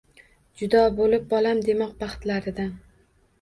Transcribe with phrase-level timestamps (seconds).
[0.61, 2.75] Judo bulib bolam demoq baxtlaridan